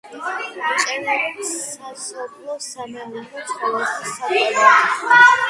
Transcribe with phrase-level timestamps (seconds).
[0.59, 5.39] იყენებენ სასოფლო-სამეურნეო ცხოველთა საკვებად.